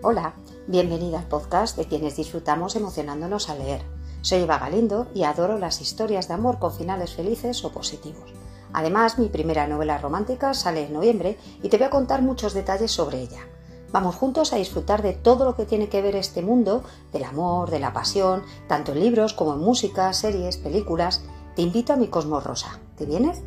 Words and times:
Hola, 0.00 0.34
bienvenida 0.68 1.18
al 1.18 1.26
podcast 1.26 1.76
de 1.76 1.86
quienes 1.86 2.14
disfrutamos 2.14 2.76
emocionándonos 2.76 3.48
al 3.50 3.58
leer. 3.58 3.82
Soy 4.20 4.42
Eva 4.42 4.60
Galindo 4.60 5.08
y 5.12 5.24
adoro 5.24 5.58
las 5.58 5.80
historias 5.80 6.28
de 6.28 6.34
amor 6.34 6.60
con 6.60 6.72
finales 6.72 7.14
felices 7.14 7.64
o 7.64 7.72
positivos. 7.72 8.32
Además, 8.72 9.18
mi 9.18 9.28
primera 9.28 9.66
novela 9.66 9.98
romántica 9.98 10.54
sale 10.54 10.84
en 10.84 10.92
noviembre 10.92 11.36
y 11.64 11.68
te 11.68 11.78
voy 11.78 11.86
a 11.86 11.90
contar 11.90 12.22
muchos 12.22 12.54
detalles 12.54 12.92
sobre 12.92 13.22
ella. 13.22 13.40
Vamos 13.90 14.14
juntos 14.14 14.52
a 14.52 14.56
disfrutar 14.56 15.02
de 15.02 15.14
todo 15.14 15.44
lo 15.44 15.56
que 15.56 15.64
tiene 15.64 15.88
que 15.88 16.00
ver 16.00 16.14
este 16.14 16.42
mundo, 16.42 16.84
del 17.12 17.24
amor, 17.24 17.68
de 17.68 17.80
la 17.80 17.92
pasión, 17.92 18.44
tanto 18.68 18.92
en 18.92 19.00
libros 19.00 19.34
como 19.34 19.54
en 19.54 19.60
música, 19.60 20.12
series, 20.12 20.58
películas. 20.58 21.24
Te 21.56 21.62
invito 21.62 21.92
a 21.92 21.96
mi 21.96 22.06
Cosmos 22.06 22.44
Rosa. 22.44 22.78
¿Te 22.96 23.04
vienes? 23.04 23.42